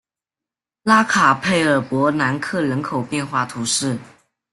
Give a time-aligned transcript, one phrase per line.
[0.81, 3.99] 拉卡佩尔博南克人口变化图示